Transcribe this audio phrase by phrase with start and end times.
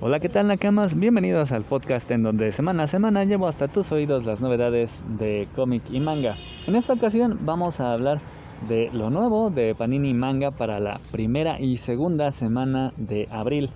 [0.00, 0.96] Hola, ¿qué tal Nakamas?
[0.96, 5.48] Bienvenidos al podcast en donde semana a semana llevo hasta tus oídos las novedades de
[5.56, 6.36] cómic y manga.
[6.68, 8.20] En esta ocasión vamos a hablar
[8.68, 13.70] de lo nuevo de Panini Manga para la primera y segunda semana de abril.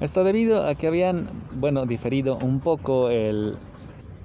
[0.00, 3.56] Esto debido a que habían, bueno, diferido un poco el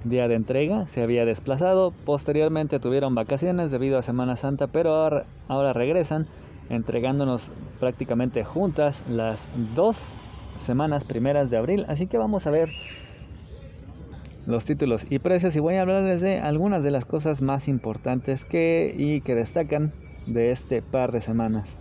[0.04, 5.24] día de entrega, se había desplazado, posteriormente tuvieron vacaciones debido a Semana Santa, pero ahora,
[5.48, 6.26] ahora regresan
[6.70, 10.16] entregándonos prácticamente juntas las dos
[10.58, 11.84] semanas primeras de abril.
[11.88, 12.68] Así que vamos a ver
[14.46, 18.44] los títulos y precios y voy a hablarles de algunas de las cosas más importantes
[18.44, 19.92] que y que destacan
[20.26, 21.76] de este par de semanas.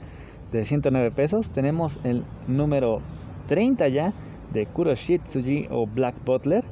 [0.51, 3.01] De 109 pesos tenemos el número
[3.47, 4.13] 30 ya
[4.53, 6.63] de Kuroshitsuji o Black Butler,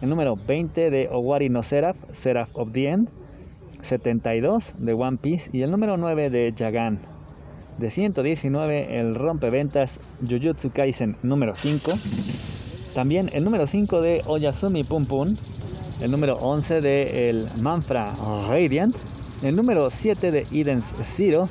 [0.00, 3.10] el número 20 de Owari no Seraph, Seraph of the End,
[3.82, 6.98] 72 de One Piece y el número 9 de Jagan
[7.78, 11.92] de 119 el rompeventas Jujutsu Kaisen número 5.
[12.94, 15.36] También el número 5 de Oyasumi Pum Pum.
[16.00, 18.14] El número 11 de el Manfra
[18.48, 18.96] Radiant.
[19.42, 21.48] El número 7 de Eden's Zero.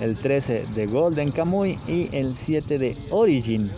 [0.00, 3.70] El 13 de Golden Kamui y el 7 de Origin.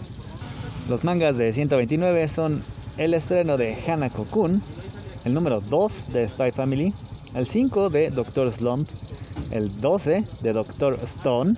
[0.88, 2.62] Los mangas de 129 son
[2.96, 4.62] el estreno de Hanako-kun,
[5.24, 6.94] el número 2 de Spy Family,
[7.36, 8.88] el 5 de Doctor Slump,
[9.50, 11.54] el 12 de Doctor Stone,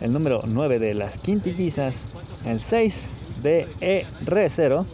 [0.00, 2.06] el número 9 de las quintillizas,
[2.44, 3.08] el 6
[3.40, 4.84] de E-0,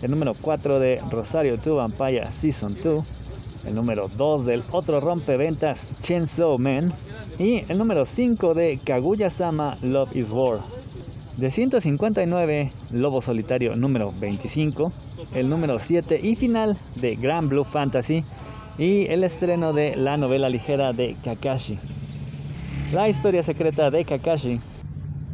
[0.00, 3.04] el número 4 de Rosario 2 Vampire Season 2,
[3.66, 6.94] el número 2 del otro rompeventas Chainsaw Man
[7.38, 10.60] y el número 5 de Kaguya-sama Love is War.
[11.36, 14.90] De 159, Lobo Solitario número 25,
[15.34, 18.24] el número 7 y final de Grand Blue Fantasy
[18.78, 21.78] y el estreno de la novela ligera de Kakashi.
[22.92, 24.60] La historia secreta de Kakashi.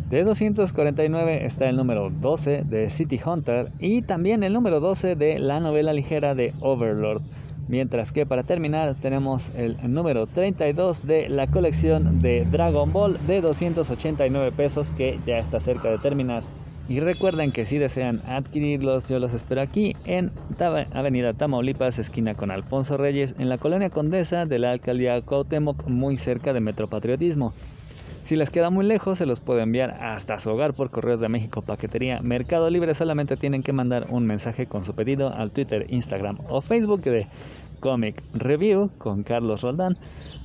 [0.09, 5.39] De 249 está el número 12 de City Hunter y también el número 12 de
[5.39, 7.23] la novela ligera de Overlord.
[7.69, 13.41] Mientras que para terminar tenemos el número 32 de la colección de Dragon Ball de
[13.41, 16.43] 289 pesos que ya está cerca de terminar.
[16.89, 20.31] Y recuerden que si desean adquirirlos, yo los espero aquí en
[20.93, 26.17] Avenida Tamaulipas, esquina con Alfonso Reyes, en la colonia Condesa de la alcaldía Cuauhtémoc, muy
[26.17, 27.53] cerca de Metropatriotismo.
[28.25, 31.29] Si les queda muy lejos, se los puedo enviar hasta su hogar por Correos de
[31.29, 32.95] México Paquetería Mercado Libre.
[32.95, 37.27] Solamente tienen que mandar un mensaje con su pedido al Twitter, Instagram o Facebook de
[37.81, 39.99] Comic Review con Carlos Roldán.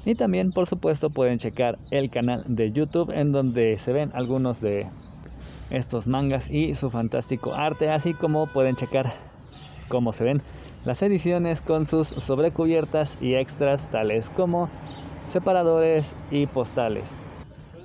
[0.06, 4.60] Y también, por supuesto, pueden checar el canal de YouTube en donde se ven algunos
[4.60, 4.88] de
[5.70, 9.12] estos mangas y su fantástico arte, así como pueden checar
[9.88, 10.42] cómo se ven
[10.86, 14.70] las ediciones con sus sobrecubiertas y extras tales como
[15.28, 17.14] separadores y postales.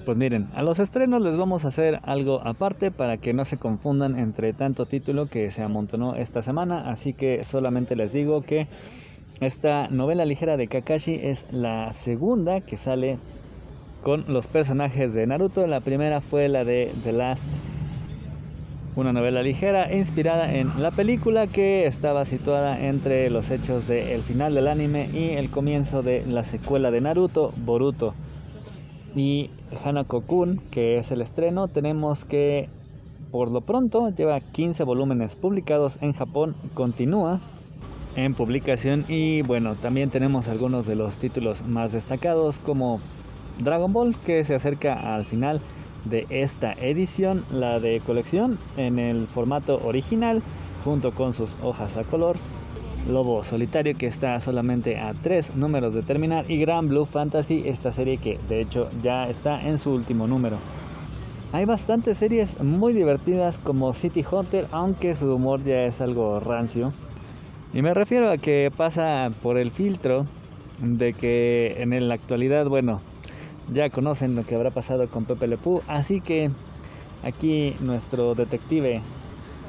[0.05, 3.57] Pues miren, a los estrenos les vamos a hacer algo aparte para que no se
[3.57, 8.67] confundan entre tanto título que se amontonó esta semana, así que solamente les digo que
[9.41, 13.19] esta novela ligera de Kakashi es la segunda que sale
[14.03, 15.67] con los personajes de Naruto.
[15.67, 17.53] La primera fue la de The Last
[18.95, 24.55] una novela ligera inspirada en la película que estaba situada entre los hechos del final
[24.55, 28.15] del anime y el comienzo de la secuela de Naruto, Boruto.
[29.17, 29.51] Y
[29.85, 32.69] Hanako-kun, que es el estreno, tenemos que
[33.31, 37.41] por lo pronto lleva 15 volúmenes publicados en Japón, continúa
[38.15, 43.01] en publicación y bueno, también tenemos algunos de los títulos más destacados como
[43.59, 45.63] Dragon Ball que se acerca al final
[46.05, 50.43] de esta edición, la de colección, en el formato original,
[50.85, 52.37] junto con sus hojas a color.
[53.09, 57.91] Lobo Solitario que está solamente a tres números de terminar y Gran Blue Fantasy, esta
[57.91, 60.57] serie que de hecho ya está en su último número.
[61.53, 66.93] Hay bastantes series muy divertidas como City Hunter, aunque su humor ya es algo rancio.
[67.75, 70.27] Y me refiero a que pasa por el filtro
[70.81, 73.01] de que en la actualidad, bueno,
[73.71, 75.59] ya conocen lo que habrá pasado con Pepe Le
[75.89, 76.51] así que
[77.23, 79.03] aquí nuestro detective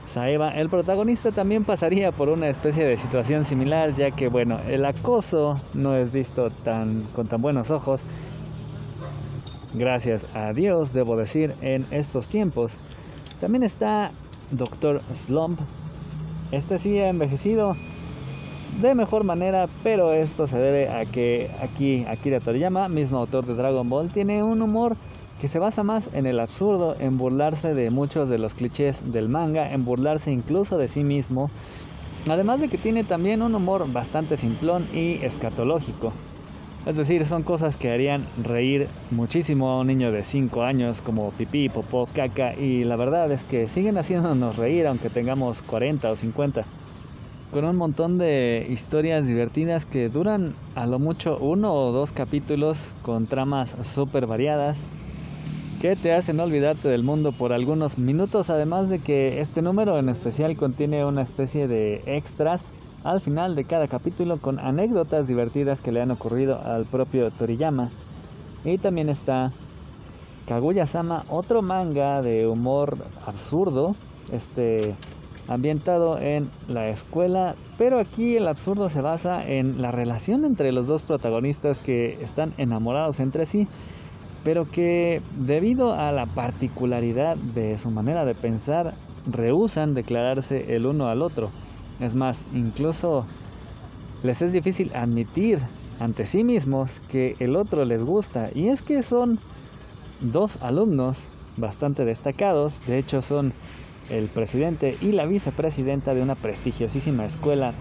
[0.06, 4.85] Saeva, el protagonista también pasaría por una especie de situación similar, ya que bueno, el
[4.85, 8.01] acoso no es visto tan con tan buenos ojos.
[9.73, 12.73] Gracias a Dios, debo decir, en estos tiempos.
[13.39, 14.12] También está
[14.51, 15.59] Doctor Slump.
[16.51, 17.75] Este sí ha envejecido
[18.81, 23.53] de mejor manera, pero esto se debe a que aquí Akira Toriyama, mismo autor de
[23.53, 24.95] Dragon Ball, tiene un humor
[25.39, 29.29] que se basa más en el absurdo, en burlarse de muchos de los clichés del
[29.29, 31.49] manga, en burlarse incluso de sí mismo,
[32.27, 36.11] además de que tiene también un humor bastante simplón y escatológico.
[36.85, 41.31] Es decir, son cosas que harían reír muchísimo a un niño de 5 años como
[41.31, 46.15] pipí, popó, caca y la verdad es que siguen haciéndonos reír aunque tengamos 40 o
[46.15, 46.65] 50.
[47.53, 52.95] Con un montón de historias divertidas que duran a lo mucho uno o dos capítulos
[53.03, 54.88] con tramas súper variadas
[55.79, 60.09] que te hacen olvidarte del mundo por algunos minutos además de que este número en
[60.09, 62.73] especial contiene una especie de extras
[63.03, 67.91] al final de cada capítulo con anécdotas divertidas que le han ocurrido al propio Toriyama.
[68.65, 69.51] Y también está
[70.47, 72.97] Kaguya-sama, otro manga de humor
[73.27, 73.95] absurdo,
[74.31, 74.95] este
[75.47, 80.88] ambientado en la escuela, pero aquí el absurdo se basa en la relación entre los
[80.88, 83.68] dos protagonistas que están enamorados entre sí,
[84.44, 88.94] pero que debido a la particularidad de su manera de pensar,
[89.25, 91.51] rehusan declararse el uno al otro.
[92.00, 93.25] Es más, incluso
[94.24, 95.59] les es difícil admitir
[96.00, 98.50] ante sí mismos que el otro les gusta.
[98.53, 99.39] Y es que son
[100.19, 103.53] dos alumnos bastante destacados, de hecho son
[104.09, 107.73] el presidente y la vicepresidenta de una prestigiosísima escuela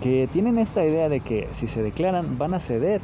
[0.00, 3.00] que tienen esta idea de que si se declaran van a ceder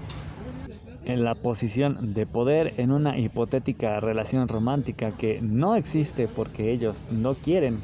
[1.05, 7.05] en la posición de poder en una hipotética relación romántica que no existe porque ellos
[7.11, 7.79] no quieren.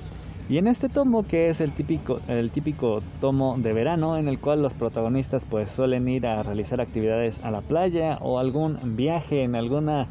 [0.48, 4.40] Y en este tomo, que es el típico, el típico tomo de verano, en el
[4.40, 9.44] cual los protagonistas pues suelen ir a realizar actividades a la playa o algún viaje
[9.44, 10.08] en alguna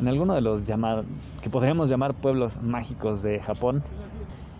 [0.00, 1.04] en alguno de los llamados
[1.42, 3.82] que podríamos llamar pueblos mágicos de Japón,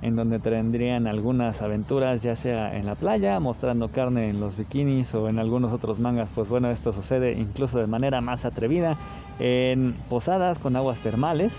[0.03, 5.15] en donde tendrían algunas aventuras, ya sea en la playa, mostrando carne en los bikinis
[5.15, 8.97] o en algunos otros mangas, pues bueno, esto sucede incluso de manera más atrevida
[9.39, 11.57] en posadas con aguas termales.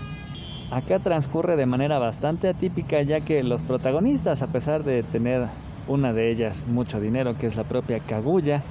[0.70, 5.46] Acá transcurre de manera bastante atípica ya que los protagonistas, a pesar de tener
[5.86, 8.62] una de ellas mucho dinero, que es la propia Kaguya,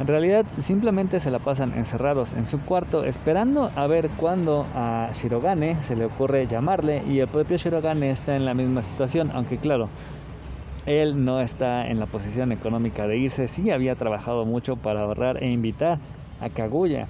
[0.00, 5.10] en realidad simplemente se la pasan encerrados en su cuarto esperando a ver cuándo a
[5.12, 9.58] Shirogane se le ocurre llamarle y el propio Shirogane está en la misma situación, aunque
[9.58, 9.90] claro,
[10.86, 15.42] él no está en la posición económica de irse, sí había trabajado mucho para ahorrar
[15.42, 15.98] e invitar
[16.40, 17.06] a Kaguya.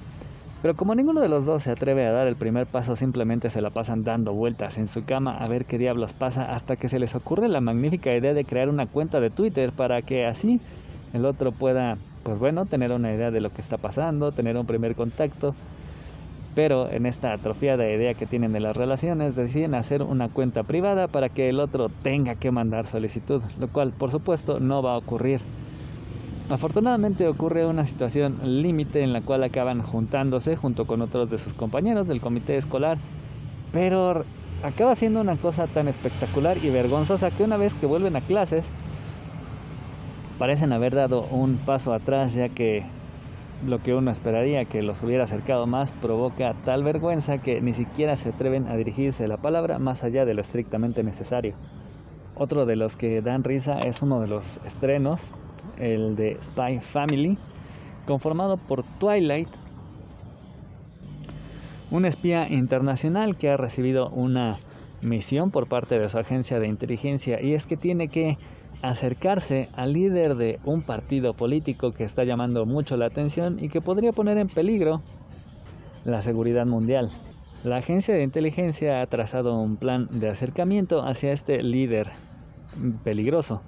[0.60, 3.62] Pero como ninguno de los dos se atreve a dar el primer paso, simplemente se
[3.62, 6.98] la pasan dando vueltas en su cama a ver qué diablos pasa hasta que se
[6.98, 10.60] les ocurre la magnífica idea de crear una cuenta de Twitter para que así
[11.12, 14.66] el otro pueda, pues bueno, tener una idea de lo que está pasando, tener un
[14.66, 15.54] primer contacto.
[16.54, 21.06] Pero en esta atrofiada idea que tienen de las relaciones, deciden hacer una cuenta privada
[21.06, 24.98] para que el otro tenga que mandar solicitud, lo cual por supuesto no va a
[24.98, 25.40] ocurrir.
[26.50, 31.54] Afortunadamente ocurre una situación límite en la cual acaban juntándose junto con otros de sus
[31.54, 32.98] compañeros del comité escolar,
[33.72, 34.24] pero
[34.64, 38.72] acaba siendo una cosa tan espectacular y vergonzosa que una vez que vuelven a clases
[40.40, 42.82] parecen haber dado un paso atrás ya que
[43.66, 48.16] lo que uno esperaría que los hubiera acercado más provoca tal vergüenza que ni siquiera
[48.16, 51.52] se atreven a dirigirse la palabra más allá de lo estrictamente necesario.
[52.34, 55.30] Otro de los que dan risa es uno de los estrenos
[55.76, 57.36] el de Spy Family,
[58.06, 59.50] conformado por Twilight,
[61.90, 64.56] un espía internacional que ha recibido una
[65.02, 68.38] misión por parte de su agencia de inteligencia y es que tiene que
[68.82, 73.80] acercarse al líder de un partido político que está llamando mucho la atención y que
[73.80, 75.02] podría poner en peligro
[76.04, 77.10] la seguridad mundial.
[77.62, 82.08] La agencia de inteligencia ha trazado un plan de acercamiento hacia este líder
[83.04, 83.60] peligroso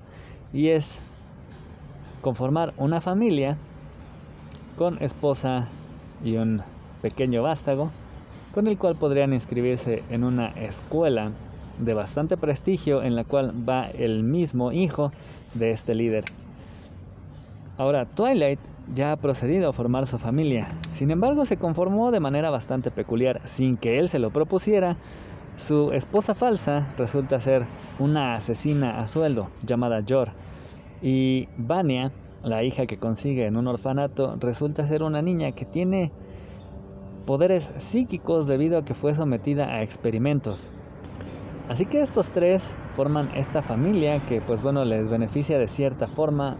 [0.53, 1.01] y es
[2.23, 3.59] conformar una familia
[4.79, 5.69] con esposa
[6.25, 6.63] y un
[7.03, 7.91] pequeño vástago,
[8.55, 11.33] con el cual podrían inscribirse en una escuela
[11.79, 15.13] de bastante prestigio en la cual va el mismo hijo
[15.55, 16.25] de este líder.
[17.79, 18.61] Ahora, Twilight
[18.95, 23.41] ya ha procedido a formar su familia, sin embargo se conformó de manera bastante peculiar,
[23.45, 24.97] sin que él se lo propusiera.
[25.57, 27.65] Su esposa falsa resulta ser
[27.99, 30.31] una asesina a sueldo llamada Yor,
[31.03, 32.13] y Vania,
[32.45, 36.13] la hija que consigue en un orfanato, resulta ser una niña que tiene
[37.27, 40.71] poderes psíquicos debido a que fue sometida a experimentos.
[41.73, 46.59] Así que estos tres forman esta familia que pues bueno les beneficia de cierta forma,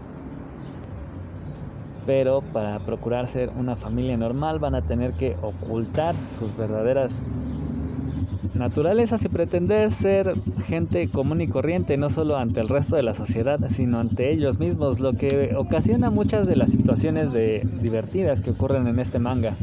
[2.07, 7.21] pero para procurar ser una familia normal van a tener que ocultar sus verdaderas
[8.55, 10.33] naturaleza y pretender ser
[10.67, 14.59] gente común y corriente, no solo ante el resto de la sociedad, sino ante ellos
[14.59, 19.55] mismos, lo que ocasiona muchas de las situaciones divertidas que ocurren en este manga,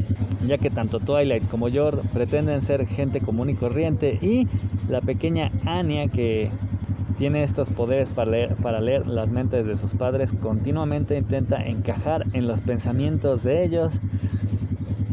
[0.47, 4.47] ya que tanto Twilight como Jord pretenden ser gente común y corriente y
[4.89, 6.49] la pequeña Anya que
[7.17, 12.25] tiene estos poderes para leer, para leer las mentes de sus padres, continuamente intenta encajar
[12.33, 14.01] en los pensamientos de ellos.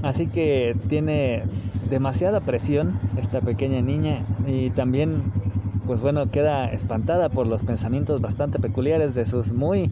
[0.03, 1.43] Así que tiene
[1.89, 5.23] demasiada presión esta pequeña niña y también
[5.87, 9.91] pues bueno queda espantada por los pensamientos bastante peculiares de sus muy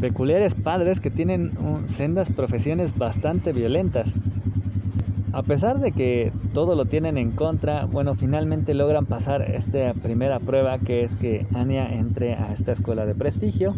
[0.00, 1.52] peculiares padres que tienen
[1.86, 4.14] sendas profesiones bastante violentas.
[5.32, 10.38] A pesar de que todo lo tienen en contra, bueno, finalmente logran pasar esta primera
[10.38, 13.74] prueba que es que Anya entre a esta escuela de prestigio,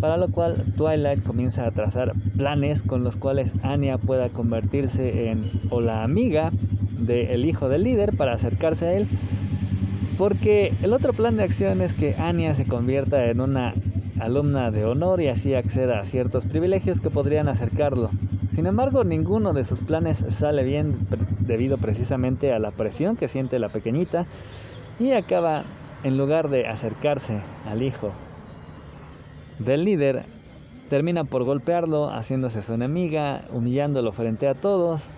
[0.00, 5.50] para lo cual Twilight comienza a trazar planes con los cuales Anya pueda convertirse en
[5.70, 6.52] o la amiga
[6.98, 9.08] del hijo del líder para acercarse a él,
[10.16, 13.74] porque el otro plan de acción es que Anya se convierta en una
[14.20, 18.10] alumna de honor y así acceda a ciertos privilegios que podrían acercarlo.
[18.50, 20.96] Sin embargo, ninguno de sus planes sale bien
[21.40, 24.26] debido precisamente a la presión que siente la pequeñita
[24.98, 25.64] y acaba,
[26.02, 28.12] en lugar de acercarse al hijo
[29.58, 30.24] del líder,
[30.88, 35.14] termina por golpearlo, haciéndose su enemiga, humillándolo frente a todos,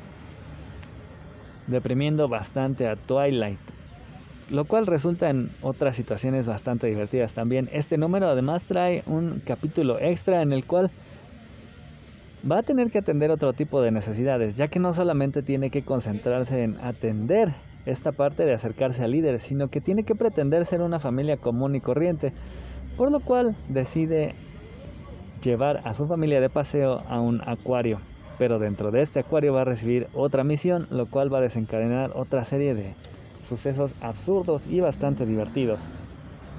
[1.67, 3.61] deprimiendo bastante a Twilight
[4.51, 7.69] lo cual resulta en otras situaciones bastante divertidas también.
[7.73, 10.91] Este número además trae un capítulo extra en el cual
[12.51, 15.83] va a tener que atender otro tipo de necesidades, ya que no solamente tiene que
[15.83, 17.49] concentrarse en atender
[17.87, 21.77] esta parte de acercarse al líder, sino que tiene que pretender ser una familia común
[21.77, 22.33] y corriente,
[23.01, 24.35] por lo cual decide
[25.43, 27.99] llevar a su familia de paseo a un acuario.
[28.37, 32.11] Pero dentro de este acuario va a recibir otra misión, lo cual va a desencadenar
[32.15, 32.93] otra serie de
[33.49, 35.81] sucesos absurdos y bastante divertidos.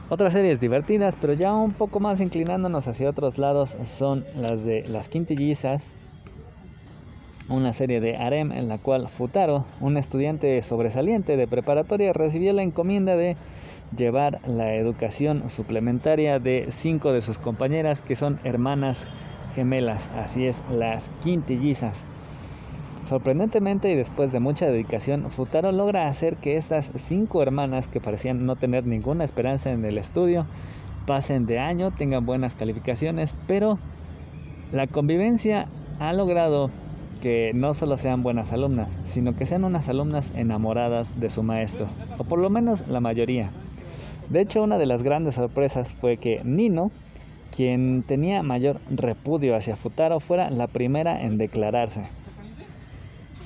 [0.09, 4.83] Otras series divertidas, pero ya un poco más inclinándonos hacia otros lados, son las de
[4.87, 5.91] Las Quintillizas,
[7.49, 12.63] una serie de harem en la cual Futaro, un estudiante sobresaliente de preparatoria, recibió la
[12.63, 13.37] encomienda de
[13.95, 19.09] llevar la educación suplementaria de cinco de sus compañeras que son hermanas
[19.53, 22.03] gemelas, así es, las quintillizas.
[23.07, 28.45] Sorprendentemente y después de mucha dedicación, Futaro logra hacer que estas cinco hermanas que parecían
[28.45, 30.45] no tener ninguna esperanza en el estudio
[31.05, 33.79] pasen de año, tengan buenas calificaciones, pero
[34.71, 35.67] la convivencia
[35.99, 36.69] ha logrado
[37.21, 41.87] que no solo sean buenas alumnas, sino que sean unas alumnas enamoradas de su maestro,
[42.17, 43.51] o por lo menos la mayoría.
[44.29, 46.91] De hecho, una de las grandes sorpresas fue que Nino,
[47.55, 52.03] quien tenía mayor repudio hacia Futaro, fuera la primera en declararse.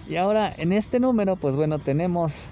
[0.07, 2.49] Y ahora en este número, pues bueno, tenemos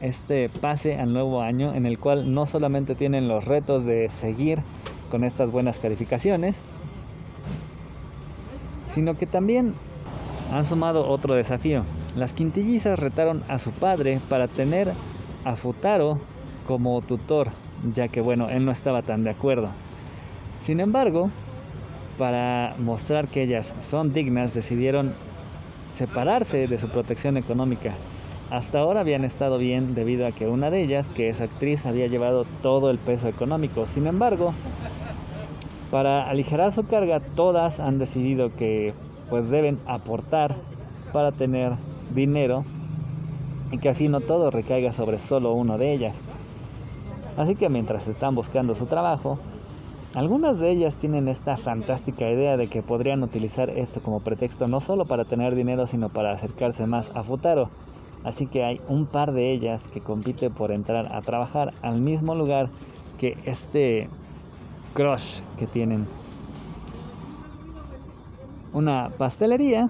[0.00, 4.60] este pase al nuevo año en el cual no solamente tienen los retos de seguir
[5.10, 6.62] con estas buenas calificaciones,
[8.88, 9.74] sino que también
[10.52, 11.84] han sumado otro desafío.
[12.16, 14.92] Las quintillizas retaron a su padre para tener
[15.44, 16.18] a Futaro
[16.68, 17.48] como tutor,
[17.94, 19.70] ya que bueno, él no estaba tan de acuerdo.
[20.60, 21.30] Sin embargo,
[22.18, 25.14] para mostrar que ellas son dignas, decidieron
[25.88, 27.94] separarse de su protección económica.
[28.50, 32.06] Hasta ahora habían estado bien debido a que una de ellas, que es actriz, había
[32.06, 33.86] llevado todo el peso económico.
[33.86, 34.52] Sin embargo,
[35.90, 38.92] para aligerar su carga, todas han decidido que
[39.30, 40.54] pues deben aportar
[41.14, 41.72] para tener
[42.14, 42.66] dinero
[43.72, 46.20] y que así no todo recaiga sobre solo uno de ellas.
[47.38, 49.38] Así que mientras están buscando su trabajo,
[50.14, 54.80] algunas de ellas tienen esta fantástica idea de que podrían utilizar esto como pretexto no
[54.80, 57.70] solo para tener dinero, sino para acercarse más a Futaro.
[58.24, 62.34] Así que hay un par de ellas que compiten por entrar a trabajar al mismo
[62.34, 62.70] lugar
[63.18, 64.08] que este
[64.94, 66.08] crush que tienen.
[68.72, 69.88] Una pastelería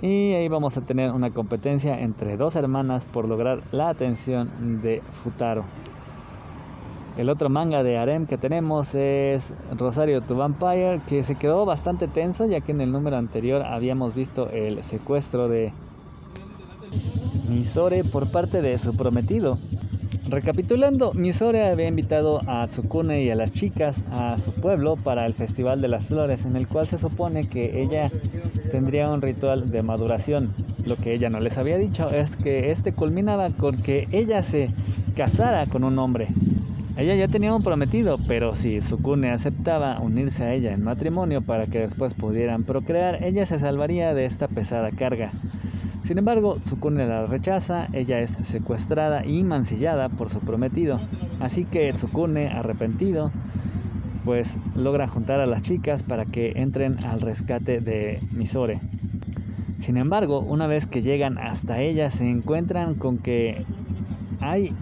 [0.00, 5.02] y ahí vamos a tener una competencia entre dos hermanas por lograr la atención de
[5.10, 5.64] Futaro.
[7.18, 12.08] El otro manga de harem que tenemos es Rosario to Vampire, que se quedó bastante
[12.08, 15.74] tenso ya que en el número anterior habíamos visto el secuestro de
[17.50, 19.58] Misore por parte de su prometido.
[20.30, 25.34] Recapitulando, Misore había invitado a Tsukune y a las chicas a su pueblo para el
[25.34, 28.10] Festival de las Flores, en el cual se supone que ella
[28.70, 30.54] tendría un ritual de maduración.
[30.86, 34.70] Lo que ella no les había dicho es que este culminaba con que ella se
[35.14, 36.28] casara con un hombre.
[36.94, 41.66] Ella ya tenía un prometido, pero si Sukune aceptaba unirse a ella en matrimonio para
[41.66, 45.30] que después pudieran procrear, ella se salvaría de esta pesada carga.
[46.04, 51.00] Sin embargo, Sukune la rechaza, ella es secuestrada y mancillada por su prometido.
[51.40, 53.32] Así que Tsukune, arrepentido,
[54.26, 58.80] pues logra juntar a las chicas para que entren al rescate de Misore.
[59.78, 63.64] Sin embargo, una vez que llegan hasta ella, se encuentran con que
[64.40, 64.74] hay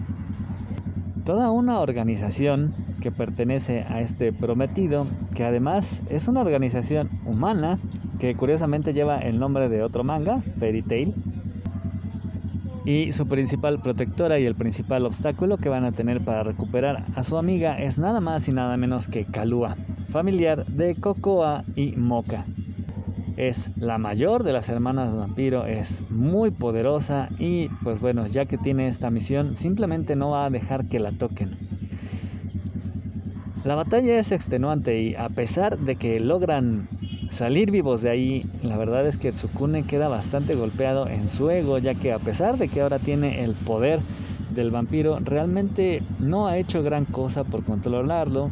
[1.23, 7.79] toda una organización que pertenece a este prometido, que además es una organización humana
[8.19, 11.13] que curiosamente lleva el nombre de otro manga, Fairy Tail.
[12.85, 17.23] Y su principal protectora y el principal obstáculo que van a tener para recuperar a
[17.23, 19.75] su amiga es nada más y nada menos que Kalua,
[20.09, 22.45] familiar de Cocoa y Moka.
[23.41, 28.59] Es la mayor de las hermanas vampiro, es muy poderosa y pues bueno, ya que
[28.59, 31.57] tiene esta misión, simplemente no va a dejar que la toquen.
[33.63, 36.87] La batalla es extenuante y a pesar de que logran
[37.31, 41.79] salir vivos de ahí, la verdad es que Tsukune queda bastante golpeado en su ego,
[41.79, 44.01] ya que a pesar de que ahora tiene el poder
[44.53, 48.51] del vampiro, realmente no ha hecho gran cosa por controlarlo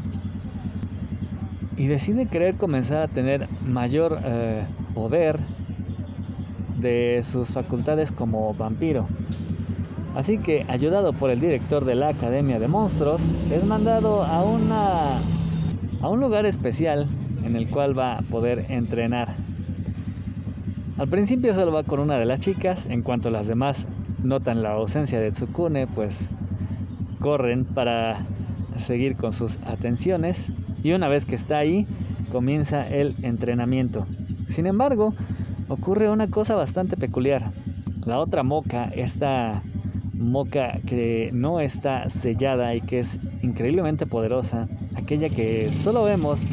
[1.79, 5.39] y decide querer comenzar a tener mayor eh, poder
[6.77, 9.07] de sus facultades como vampiro.
[10.13, 15.19] Así que, ayudado por el director de la Academia de Monstruos, es mandado a, una,
[16.01, 17.07] a un lugar especial
[17.45, 19.33] en el cual va a poder entrenar.
[20.97, 23.87] Al principio solo va con una de las chicas, en cuanto las demás
[24.21, 26.29] notan la ausencia de Tsukune, pues
[27.21, 28.17] corren para
[28.75, 30.51] seguir con sus atenciones
[30.83, 31.87] y una vez que está ahí
[32.31, 34.05] comienza el entrenamiento.
[34.47, 35.13] Sin embargo,
[35.67, 37.51] ocurre una cosa bastante peculiar.
[38.05, 39.61] La otra moca, esta
[40.13, 46.45] moca que no está sellada y que es increíblemente poderosa, aquella que solo vemos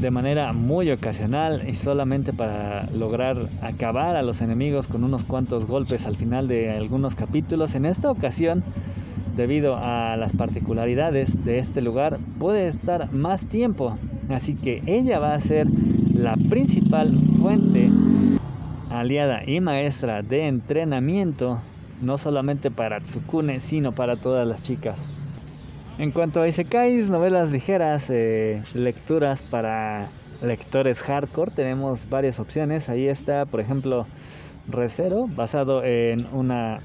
[0.00, 5.66] de manera muy ocasional y solamente para lograr acabar a los enemigos con unos cuantos
[5.66, 7.76] golpes al final de algunos capítulos.
[7.76, 8.64] En esta ocasión
[9.34, 13.96] debido a las particularidades de este lugar, puede estar más tiempo.
[14.28, 15.66] Así que ella va a ser
[16.14, 17.10] la principal
[17.40, 17.90] fuente
[18.90, 21.60] aliada y maestra de entrenamiento,
[22.00, 25.10] no solamente para Tsukune, sino para todas las chicas.
[25.98, 30.08] En cuanto a Isekais, novelas ligeras, eh, lecturas para
[30.42, 32.88] lectores hardcore, tenemos varias opciones.
[32.88, 34.06] Ahí está, por ejemplo,
[34.68, 36.80] Recero, basado en una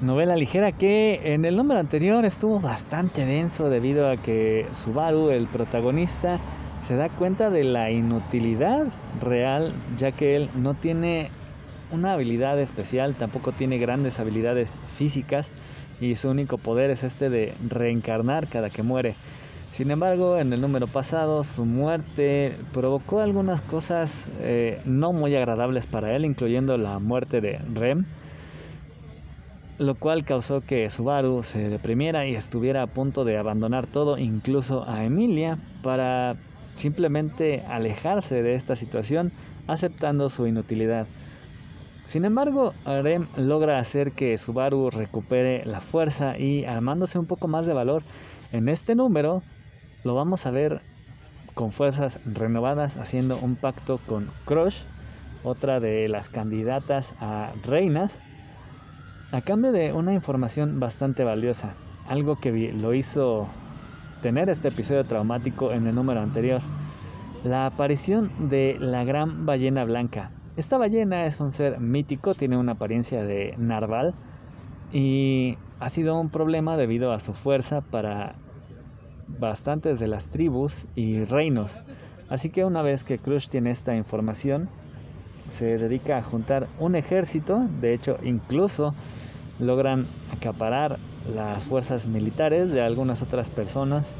[0.00, 5.46] novela ligera que en el número anterior estuvo bastante denso debido a que Subaru, el
[5.46, 6.38] protagonista,
[6.82, 8.86] se da cuenta de la inutilidad
[9.20, 11.30] real ya que él no tiene
[11.90, 15.52] una habilidad especial, tampoco tiene grandes habilidades físicas
[16.00, 19.14] y su único poder es este de reencarnar cada que muere.
[19.70, 25.86] Sin embargo, en el número pasado, su muerte provocó algunas cosas eh, no muy agradables
[25.86, 28.04] para él, incluyendo la muerte de Rem,
[29.78, 34.88] lo cual causó que Subaru se deprimiera y estuviera a punto de abandonar todo, incluso
[34.88, 36.36] a Emilia, para
[36.76, 39.32] simplemente alejarse de esta situación,
[39.66, 41.06] aceptando su inutilidad.
[42.06, 47.66] Sin embargo, Rem logra hacer que Subaru recupere la fuerza y armándose un poco más
[47.66, 48.02] de valor.
[48.52, 49.42] En este número
[50.04, 50.82] lo vamos a ver
[51.54, 54.82] con fuerzas renovadas haciendo un pacto con Crush,
[55.44, 58.20] otra de las candidatas a reinas,
[59.34, 61.74] a cambio de una información bastante valiosa,
[62.08, 63.48] algo que lo hizo
[64.22, 66.60] tener este episodio traumático en el número anterior,
[67.42, 70.30] la aparición de la gran ballena blanca.
[70.56, 74.14] Esta ballena es un ser mítico, tiene una apariencia de narval
[74.92, 78.36] y ha sido un problema debido a su fuerza para
[79.26, 81.80] bastantes de las tribus y reinos.
[82.28, 84.68] Así que una vez que Crush tiene esta información,
[85.48, 88.94] se dedica a juntar un ejército, de hecho incluso
[89.58, 90.98] logran acaparar
[91.32, 94.16] las fuerzas militares de algunas otras personas,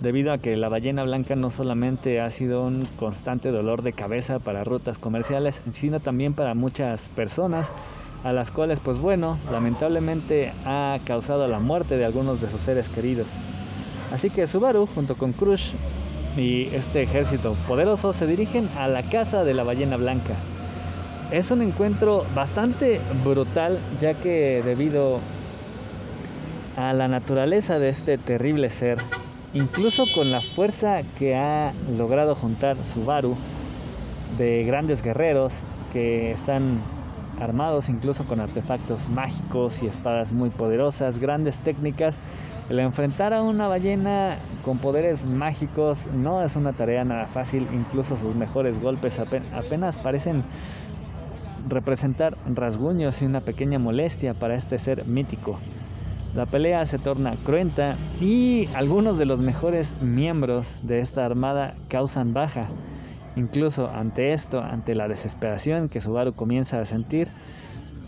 [0.00, 4.38] debido a que la ballena blanca no solamente ha sido un constante dolor de cabeza
[4.38, 7.72] para rutas comerciales, sino también para muchas personas
[8.24, 12.88] a las cuales pues bueno, lamentablemente ha causado la muerte de algunos de sus seres
[12.88, 13.26] queridos.
[14.12, 15.72] Así que Subaru junto con Crush
[16.36, 20.34] y este ejército poderoso se dirigen a la casa de la ballena blanca.
[21.30, 25.20] Es un encuentro bastante brutal ya que debido
[26.76, 28.98] a la naturaleza de este terrible ser,
[29.54, 33.36] incluso con la fuerza que ha logrado juntar Subaru
[34.36, 35.54] de grandes guerreros
[35.92, 36.78] que están
[37.40, 42.20] armados incluso con artefactos mágicos y espadas muy poderosas, grandes técnicas.
[42.70, 48.16] El enfrentar a una ballena con poderes mágicos no es una tarea nada fácil, incluso
[48.16, 50.44] sus mejores golpes apenas parecen
[51.68, 55.58] representar rasguños y una pequeña molestia para este ser mítico.
[56.34, 62.34] La pelea se torna cruenta y algunos de los mejores miembros de esta armada causan
[62.34, 62.66] baja.
[63.36, 67.28] Incluso ante esto, ante la desesperación que Subaru comienza a sentir,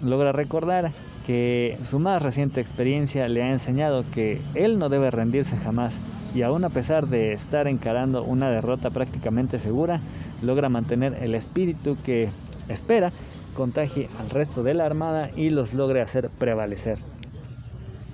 [0.03, 0.93] logra recordar
[1.25, 6.01] que su más reciente experiencia le ha enseñado que él no debe rendirse jamás
[6.35, 10.01] y aún a pesar de estar encarando una derrota prácticamente segura,
[10.43, 12.29] logra mantener el espíritu que
[12.69, 13.11] espera
[13.57, 16.99] contagie al resto de la armada y los logre hacer prevalecer.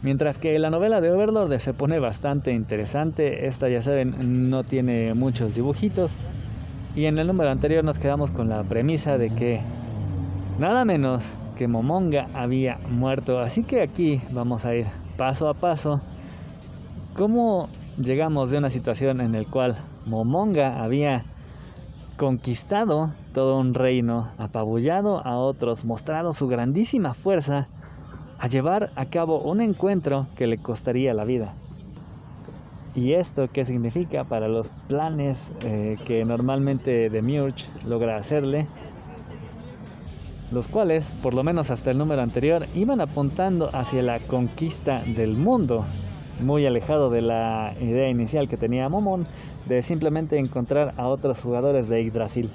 [0.03, 5.15] Mientras que la novela de Overlord se pone bastante interesante, esta ya saben no tiene
[5.15, 6.17] muchos dibujitos.
[6.97, 9.61] Y en el número anterior nos quedamos con la premisa de que
[10.59, 16.01] nada menos que Momonga había muerto, así que aquí vamos a ir paso a paso.
[17.15, 19.77] Cómo llegamos de una situación en la cual
[20.07, 21.25] Momonga había
[22.17, 27.69] conquistado todo un reino, apabullado a otros, mostrado su grandísima fuerza
[28.39, 31.55] a llevar a cabo un encuentro que le costaría la vida.
[32.95, 38.67] ¿Y esto qué significa para los planes eh, que normalmente Demiurge logra hacerle?
[40.51, 45.35] Los cuales, por lo menos hasta el número anterior, iban apuntando hacia la conquista del
[45.35, 45.87] mundo,
[46.43, 49.27] muy alejado de la idea inicial que tenía Momon
[49.67, 52.51] de simplemente encontrar a otros jugadores de Yggdrasil.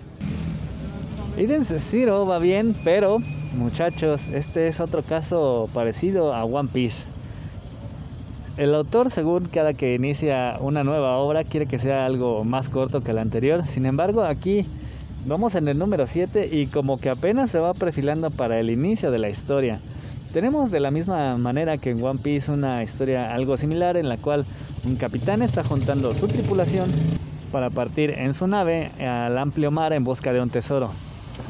[1.38, 3.20] Eden Zero va bien, pero
[3.56, 7.08] muchachos, este es otro caso parecido a One Piece.
[8.58, 13.02] El autor, según cada que inicia una nueva obra, quiere que sea algo más corto
[13.02, 13.64] que la anterior.
[13.66, 14.66] Sin embargo, aquí
[15.28, 19.12] vamos en el número 7 y como que apenas se va perfilando para el inicio
[19.12, 19.80] de la historia.
[20.34, 24.18] Tenemos de la misma manera que en One Piece una historia algo similar en la
[24.18, 24.44] cual
[24.86, 26.90] un capitán está juntando su tripulación
[27.52, 30.90] para partir en su nave al amplio mar en busca de un tesoro.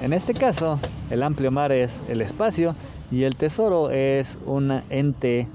[0.02, 0.80] En este caso,
[1.10, 2.76] el amplio mar es el espacio
[3.12, 5.48] y el tesoro es un ente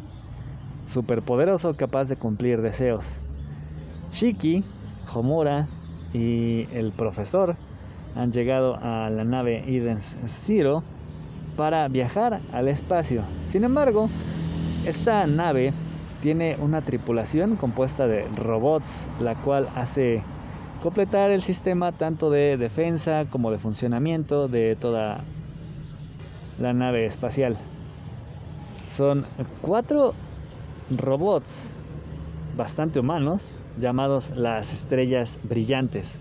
[0.88, 3.20] superpoderoso capaz de cumplir deseos.
[4.10, 4.64] Shiki,
[5.14, 5.68] Homura
[6.12, 7.56] y el profesor
[8.16, 10.82] han llegado a la nave Eden Zero
[11.56, 13.22] para viajar al espacio.
[13.48, 14.08] Sin embargo,
[14.86, 15.72] esta nave
[16.20, 20.22] tiene una tripulación compuesta de robots, la cual hace
[20.82, 25.22] completar el sistema tanto de defensa como de funcionamiento de toda
[26.58, 27.56] la nave espacial.
[28.90, 29.24] Son
[29.62, 30.12] cuatro
[30.90, 31.78] robots
[32.56, 36.18] bastante humanos llamados las estrellas brillantes.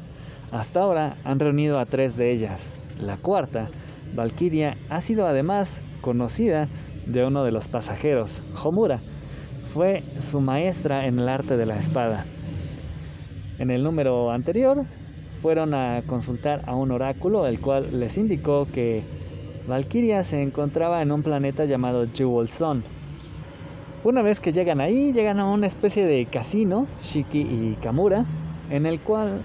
[0.51, 2.75] Hasta ahora han reunido a tres de ellas.
[2.99, 3.67] La cuarta,
[4.13, 6.67] Valkyria, ha sido además conocida
[7.07, 8.99] de uno de los pasajeros, Homura.
[9.65, 12.25] Fue su maestra en el arte de la espada.
[13.61, 14.85] En el número anterior
[15.39, 19.03] fueron a consultar a un oráculo, el cual les indicó que
[19.67, 22.83] Valkyria se encontraba en un planeta llamado Jewel Sun.
[24.03, 28.25] Una vez que llegan ahí, llegan a una especie de casino, Shiki y Kamura,
[28.71, 29.43] en el cual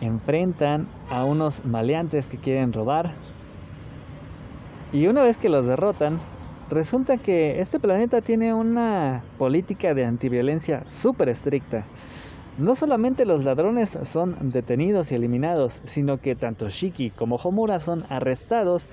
[0.00, 3.10] enfrentan a unos maleantes que quieren robar.
[4.92, 6.20] Y una vez que los derrotan,
[6.70, 11.84] resulta que este planeta tiene una política de antiviolencia súper estricta.
[12.58, 18.02] No solamente los ladrones son detenidos y eliminados, sino que tanto Shiki como Homura son
[18.08, 18.86] arrestados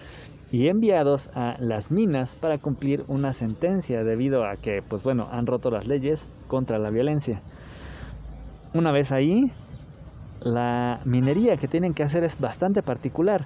[0.51, 5.47] y enviados a las minas para cumplir una sentencia debido a que, pues bueno, han
[5.47, 7.41] roto las leyes contra la violencia.
[8.73, 9.53] Una vez ahí,
[10.41, 13.45] la minería que tienen que hacer es bastante particular,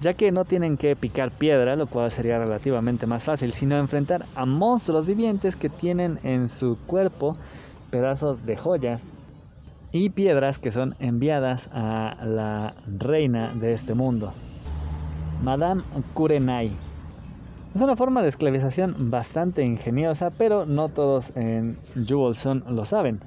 [0.00, 4.24] ya que no tienen que picar piedra, lo cual sería relativamente más fácil, sino enfrentar
[4.34, 7.36] a monstruos vivientes que tienen en su cuerpo
[7.90, 9.04] pedazos de joyas
[9.92, 14.32] y piedras que son enviadas a la reina de este mundo,
[15.42, 15.82] Madame
[16.14, 16.70] Kurenai.
[17.74, 23.20] Es una forma de esclavización bastante ingeniosa, pero no todos en Jewelson lo saben.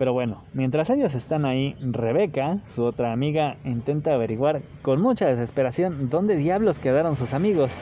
[0.00, 6.08] Pero bueno, mientras ellos están ahí, Rebeca, su otra amiga, intenta averiguar con mucha desesperación
[6.08, 7.76] dónde diablos quedaron sus amigos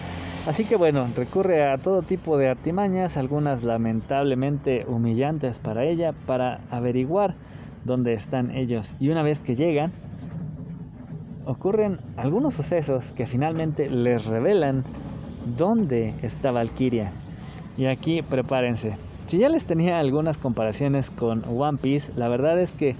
[0.48, 6.60] Así que bueno, recurre a todo tipo de artimañas, algunas lamentablemente humillantes para ella, para
[6.72, 7.36] averiguar
[7.84, 8.96] dónde están ellos.
[8.98, 9.92] Y una vez que llegan,
[11.44, 14.82] ocurren algunos sucesos que finalmente les revelan
[15.56, 17.12] dónde está Valkyria.
[17.76, 19.07] Y aquí prepárense.
[19.28, 22.96] Si ya les tenía algunas comparaciones con One Piece, la verdad es que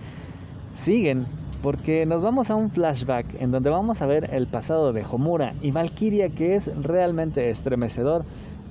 [0.75, 1.25] siguen
[1.63, 5.55] porque nos vamos a un flashback en donde vamos a ver el pasado de Homura
[5.63, 8.27] y Valkyria que es realmente estremecedor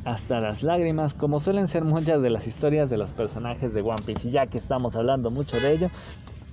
[0.06, 4.04] hasta las lágrimas, como suelen ser muchas de las historias de los personajes de One
[4.06, 4.28] Piece.
[4.28, 5.90] Y ya que estamos hablando mucho de ello,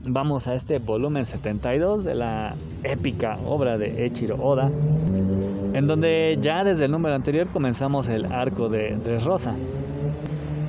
[0.07, 4.71] vamos a este volumen 72 de la épica obra de Echiro Oda,
[5.75, 9.55] en donde ya desde el número anterior comenzamos el arco de Dressrosa.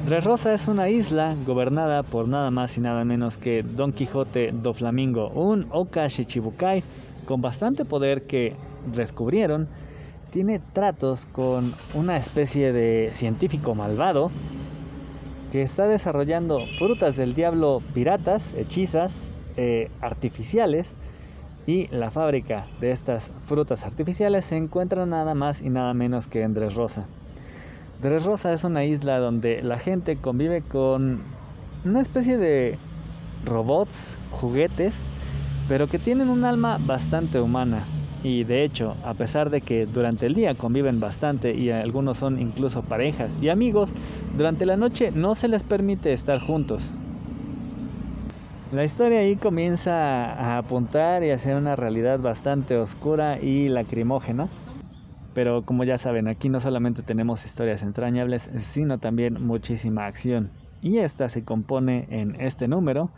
[0.06, 4.72] Dressrosa es una isla gobernada por nada más y nada menos que Don Quijote do
[4.72, 6.84] Flamingo, un Oka Shichibukai
[7.26, 8.54] con bastante poder que
[8.94, 9.68] descubrieron.
[10.30, 14.30] Tiene tratos con una especie de científico malvado
[15.52, 20.94] que está desarrollando frutas del diablo piratas, hechizas, eh, artificiales,
[21.66, 26.44] y la fábrica de estas frutas artificiales se encuentra nada más y nada menos que
[26.44, 26.54] en
[28.06, 28.50] Dressrosa.
[28.50, 31.22] Dressrosa es una isla donde la gente convive con
[31.84, 32.78] una especie de
[33.46, 34.96] robots, juguetes,
[35.68, 37.84] pero que tienen un alma bastante humana.
[38.24, 42.40] Y de hecho, a pesar de que durante el día conviven bastante y algunos son
[42.40, 43.92] incluso parejas y amigos,
[44.38, 46.92] durante la noche no se les permite estar juntos.
[48.72, 54.48] La historia ahí comienza a apuntar y a ser una realidad bastante oscura y lacrimógena.
[55.36, 60.50] Pero como ya saben, aquí no solamente tenemos historias entrañables, sino también muchísima acción.
[60.82, 63.10] Y esta se compone en este número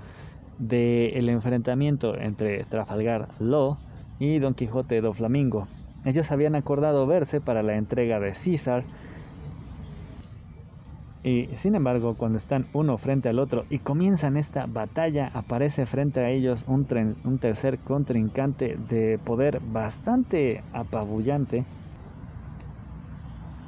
[0.57, 3.77] del enfrentamiento entre Trafalgar Law
[4.19, 5.67] y Don Quijote do Flamingo.
[6.05, 8.83] Ellos habían acordado verse para la entrega de César
[11.23, 16.21] y sin embargo, cuando están uno frente al otro y comienzan esta batalla, aparece frente
[16.21, 16.87] a ellos un,
[17.25, 21.65] un, tercer contrincante de poder bastante apabullante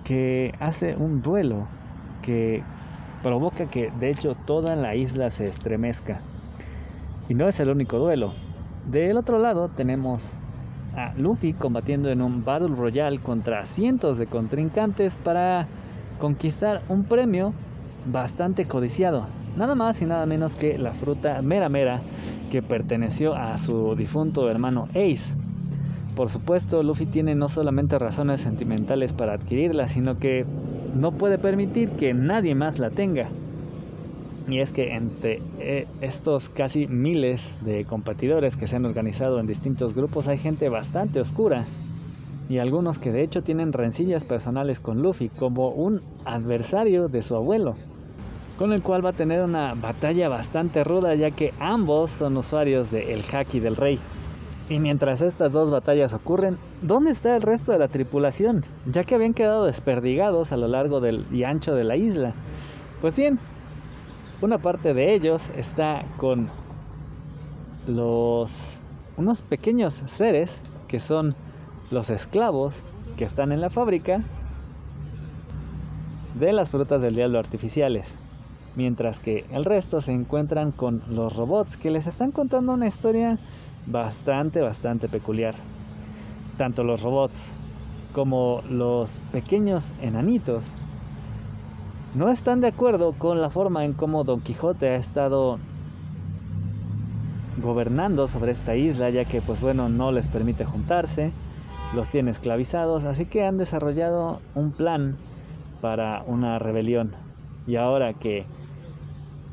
[0.10, 1.68] que hace un duelo
[2.24, 2.64] que
[3.22, 6.20] provoca que de hecho toda la isla se estremezca.
[7.30, 8.34] Y no es el único duelo.
[8.90, 10.36] Del otro lado tenemos
[10.96, 15.68] a Luffy combatiendo en un Battle Royale contra cientos de contrincantes para
[16.18, 17.54] conquistar un premio
[18.12, 19.28] bastante codiciado.
[19.58, 22.02] Nada más y nada menos que la fruta mera mera
[22.50, 25.36] que perteneció a su difunto hermano Ace.
[26.16, 30.46] Por supuesto, Luffy tiene no solamente razones sentimentales para adquirirla, sino que
[30.96, 33.30] no puede permitir que nadie más la tenga.
[34.50, 39.46] Y es que entre eh, estos casi miles de competidores que se han organizado en
[39.46, 41.66] distintos grupos hay gente bastante oscura.
[42.50, 47.36] Y algunos que de hecho tienen rencillas personales con Luffy como un adversario de su
[47.36, 47.76] abuelo.
[48.58, 52.90] Con el cual va a tener una batalla bastante ruda ya que ambos son usuarios
[52.90, 54.00] del Haki del Rey.
[54.68, 58.64] Y mientras estas dos batallas ocurren, ¿dónde está el resto de la tripulación?
[58.86, 62.34] Ya que habían quedado desperdigados a lo largo del y ancho de la isla.
[63.02, 63.40] Pues bien,
[64.42, 66.50] una parte de ellos está con
[67.88, 68.82] los
[69.18, 71.36] unos pequeños seres que son
[71.92, 72.84] los esclavos
[73.18, 74.24] que están en la fábrica
[76.36, 78.18] de las frutas del diablo artificiales,
[78.76, 83.38] mientras que el resto se encuentran con los robots que les están contando una historia
[83.86, 85.56] bastante, bastante peculiar.
[86.58, 87.54] Tanto los robots
[88.14, 90.74] como los pequeños enanitos
[92.16, 95.60] no están de acuerdo con la forma en cómo Don Quijote ha estado
[97.62, 101.32] gobernando sobre esta isla, ya que pues bueno, no les permite juntarse,
[101.94, 105.18] los tiene esclavizados, así que han desarrollado un plan
[105.82, 107.12] para una rebelión.
[107.68, 108.46] Y ahora que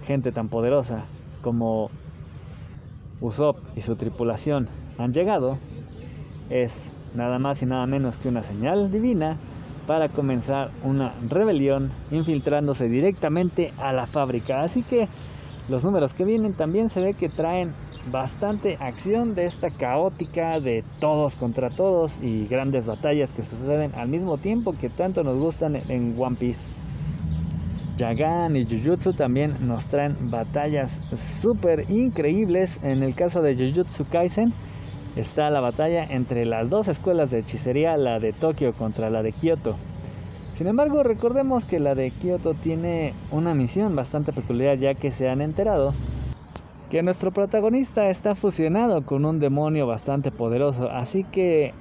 [0.04, 1.04] gente tan poderosa
[1.42, 1.90] como
[3.20, 5.59] Usopp y su tripulación han llegado,
[6.50, 9.37] es nada más y nada menos que una señal divina
[9.87, 14.62] para comenzar una rebelión infiltrándose directamente a la fábrica.
[14.62, 15.09] Así que
[15.68, 17.72] los números que vienen también se ve que traen
[18.11, 24.09] bastante acción de esta caótica de todos contra todos y grandes batallas que suceden al
[24.09, 26.64] mismo tiempo que tanto nos gustan en One Piece.
[27.96, 32.78] Yagan y Jujutsu también nos traen batallas súper increíbles.
[32.82, 34.52] En el caso de Jujutsu Kaisen,
[35.16, 39.32] está la batalla entre las dos escuelas de hechicería, la de Tokio contra la de
[39.32, 39.76] Kioto.
[40.54, 45.28] Sin embargo, recordemos que la de Kioto tiene una misión bastante peculiar ya que se
[45.28, 45.94] han enterado
[46.90, 51.74] que nuestro protagonista está fusionado con un demonio bastante poderoso, así que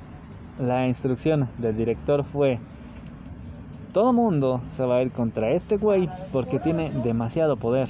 [0.60, 2.60] la instrucción del director fue
[3.96, 7.88] todo mundo se va a ir contra este güey porque tiene demasiado poder.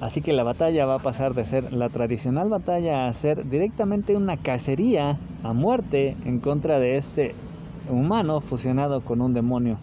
[0.00, 4.14] Así que la batalla va a pasar de ser la tradicional batalla a ser directamente
[4.14, 7.34] una cacería a muerte en contra de este
[7.90, 9.78] humano fusionado con un demonio.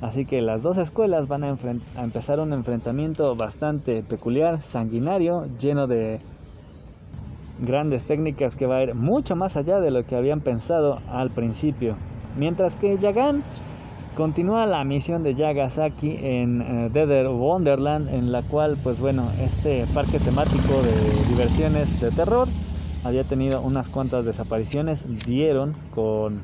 [0.00, 1.54] Así que las dos escuelas van a,
[1.98, 6.20] empezar un enfrentamiento bastante peculiar, sanguinario, lleno de
[7.60, 11.28] grandes técnicas que va a ir mucho más allá de lo que habían pensado al
[11.28, 11.96] principio.
[12.38, 13.42] Mientras que Yagan
[14.16, 19.86] Continúa la misión de Yagasaki en uh, Dead Wonderland, en la cual, pues bueno, este
[19.94, 22.46] parque temático de diversiones de terror
[23.04, 25.24] había tenido unas cuantas desapariciones.
[25.26, 26.40] Dieron con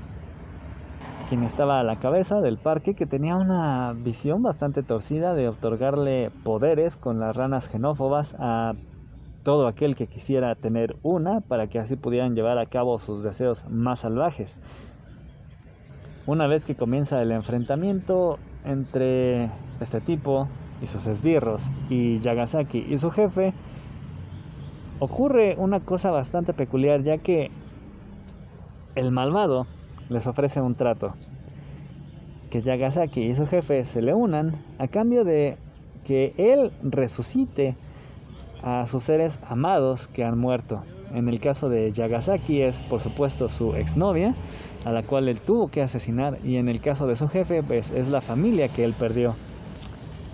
[1.29, 6.31] quien estaba a la cabeza del parque, que tenía una visión bastante torcida de otorgarle
[6.43, 8.73] poderes con las ranas genófobas a
[9.43, 13.67] todo aquel que quisiera tener una para que así pudieran llevar a cabo sus deseos
[13.69, 14.59] más salvajes.
[16.29, 20.47] Una vez que comienza el enfrentamiento entre este tipo
[20.83, 23.55] y sus esbirros y Yagasaki y su jefe,
[24.99, 27.51] ocurre una cosa bastante peculiar ya que
[28.95, 29.67] el malvado
[30.11, 31.15] les ofrece un trato.
[32.51, 35.57] Que Yagasaki y su jefe se le unan a cambio de
[36.05, 37.75] que él resucite
[38.63, 40.83] a sus seres amados que han muerto.
[41.15, 44.35] En el caso de Yagasaki es por supuesto su exnovia,
[44.85, 47.91] a la cual él tuvo que asesinar, y en el caso de su jefe pues,
[47.91, 49.35] es la familia que él perdió.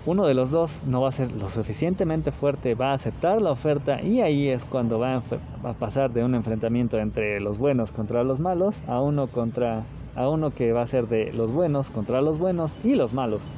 [0.05, 3.49] Uno de los dos no va a ser lo suficientemente fuerte, va a aceptar la
[3.49, 5.15] oferta y ahí es cuando va
[5.63, 9.83] a, pasar de un enfrentamiento entre los buenos contra los malos a uno contra
[10.15, 13.49] a uno que va a ser de los buenos contra los buenos y los malos.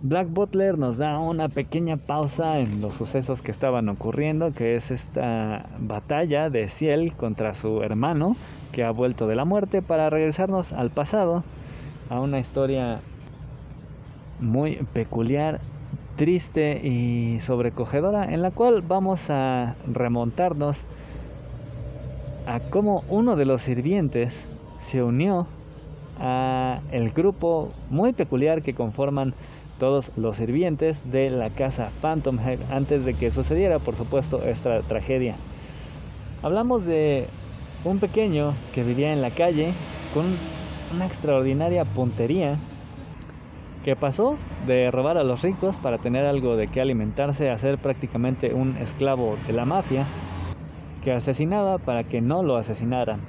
[0.00, 4.92] Black Butler nos da una pequeña pausa en los sucesos que estaban ocurriendo, que es
[4.92, 8.36] esta batalla de Ciel contra su hermano,
[8.70, 11.42] que ha vuelto de la muerte, para regresarnos al pasado,
[12.10, 13.00] a una historia
[14.38, 15.58] muy peculiar,
[16.14, 20.84] triste y sobrecogedora, en la cual vamos a remontarnos
[22.46, 24.46] a cómo uno de los sirvientes
[24.80, 25.48] se unió
[26.20, 29.34] a el grupo muy peculiar que conforman
[29.78, 34.80] todos los sirvientes de la casa Phantom Head antes de que sucediera, por supuesto, esta
[34.82, 35.36] tragedia.
[36.42, 37.26] Hablamos de
[37.84, 39.72] un pequeño que vivía en la calle
[40.12, 40.26] con
[40.94, 42.56] una extraordinaria puntería
[43.84, 44.36] que pasó
[44.66, 48.76] de robar a los ricos para tener algo de que alimentarse a ser prácticamente un
[48.76, 50.06] esclavo de la mafia
[51.02, 53.20] que asesinaba para que no lo asesinaran.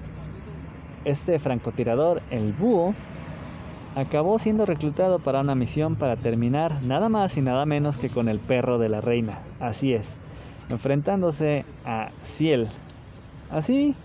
[1.06, 2.94] Este francotirador, el búho,
[4.00, 8.30] acabó siendo reclutado para una misión para terminar nada más y nada menos que con
[8.30, 9.40] el perro de la reina.
[9.60, 10.18] Así es,
[10.70, 12.68] enfrentándose a Ciel.
[13.52, 13.96] Así,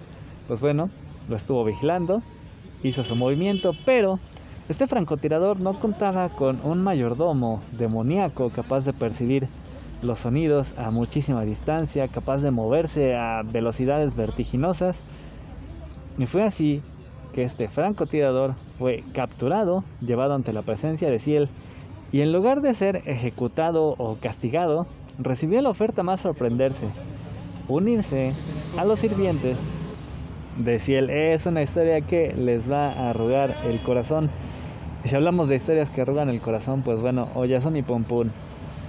[0.49, 0.91] pues bueno,
[1.29, 2.23] lo estuvo vigilando,
[2.83, 4.19] hizo su movimiento, pero
[4.69, 9.49] este francotirador no contaba con un mayordomo demoníaco capaz de percibir
[10.03, 15.03] los sonidos a muchísima distancia, capaz de moverse a velocidades vertiginosas.
[16.19, 16.83] Y fue así
[17.35, 21.49] que este francotirador fue capturado, llevado ante la presencia de Ciel,
[22.13, 24.87] y en lugar de ser ejecutado o castigado,
[25.19, 26.87] recibió la oferta más sorprenderse,
[27.69, 28.33] unirse
[28.79, 29.59] a los sirvientes
[30.59, 31.11] de Ciel.
[31.11, 34.31] Es una historia que les va a arrugar el corazón.
[35.05, 38.31] Y si hablamos de historias que arrugan el corazón, pues bueno, Oyazón y Pompón.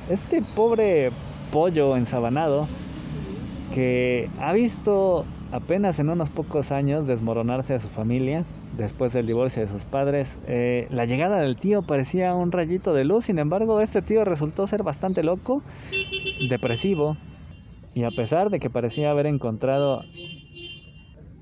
[0.09, 1.09] Este pobre
[1.51, 2.67] pollo ensabanado
[3.73, 5.25] que ha visto
[5.55, 8.43] apenas en unos pocos años desmoronarse a su familia
[8.77, 10.37] después del divorcio de sus padres.
[10.47, 14.67] Eh, la llegada del tío parecía un rayito de luz, sin embargo este tío resultó
[14.67, 15.61] ser bastante loco,
[16.49, 17.15] depresivo,
[17.93, 20.03] y a pesar de que parecía haber encontrado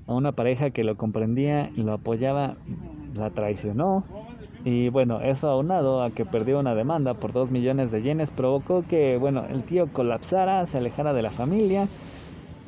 [0.06, 2.54] a una pareja que lo comprendía y lo apoyaba,
[3.16, 4.04] la traicionó.
[4.64, 8.84] Y bueno, eso aunado a que perdió una demanda por 2 millones de yenes provocó
[8.88, 11.88] que, bueno, el tío colapsara, se alejara de la familia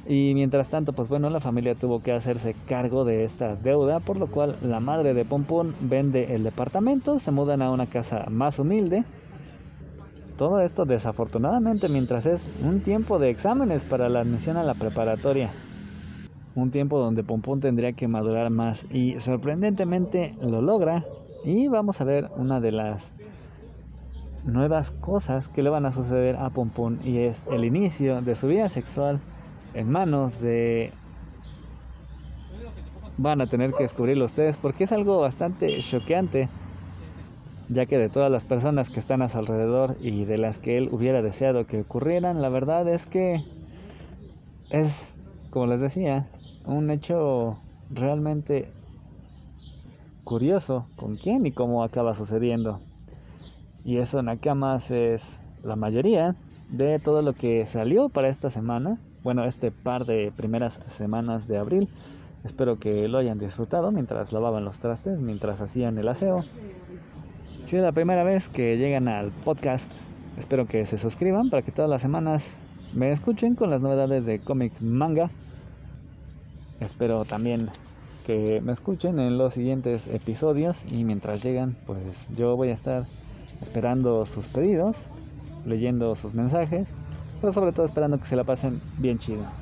[0.09, 4.19] y mientras tanto, pues bueno, la familia tuvo que hacerse cargo de esta deuda, por
[4.19, 8.59] lo cual la madre de Pompón vende el departamento, se mudan a una casa más
[8.61, 9.05] humilde.
[10.37, 15.51] Todo esto desafortunadamente mientras es un tiempo de exámenes para la admisión a la preparatoria.
[16.55, 21.05] Un tiempo donde Pompón tendría que madurar más y sorprendentemente lo logra.
[21.45, 23.13] Y vamos a ver una de las
[24.45, 28.47] nuevas cosas que le van a suceder a Pompón y es el inicio de su
[28.47, 29.21] vida sexual
[29.77, 30.91] en manos de...
[33.19, 36.49] Van a tener que descubrirlo ustedes porque es algo bastante choqueante,
[37.69, 40.79] ya que de todas las personas que están a su alrededor y de las que
[40.79, 43.43] él hubiera deseado que ocurrieran, la verdad es que
[44.71, 45.13] es,
[45.51, 46.27] como les decía,
[46.65, 47.59] un hecho
[47.91, 48.69] realmente
[50.25, 52.81] curioso con quién y cómo acaba sucediendo.
[53.85, 56.35] Y eso Nakamas es la mayoría
[56.71, 61.59] de todo lo que salió para esta semana bueno, este par de primeras semanas de
[61.59, 61.89] abril.
[62.45, 66.45] Espero que lo hayan disfrutado mientras lavaban los trastes, mientras hacían el aseo.
[67.65, 69.91] Si es la primera vez que llegan al podcast,
[70.39, 72.55] espero que se suscriban para que todas las semanas
[72.95, 75.29] me escuchen con las novedades de cómic manga.
[76.79, 77.69] Espero también
[78.27, 83.07] que me escuchen en los siguientes episodios y mientras llegan, pues yo voy a estar
[83.61, 85.09] esperando sus pedidos,
[85.65, 86.87] leyendo sus mensajes
[87.47, 89.55] pero sobre todo esperando que se la pasen bien chido.